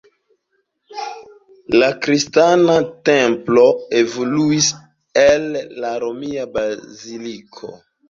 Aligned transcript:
La 1.81 1.89
kristana 2.07 2.79
templo 3.11 3.67
evoluis 4.03 4.73
el 5.29 5.49
la 5.63 5.97
romia 6.09 6.53
baziliko. 6.61 7.77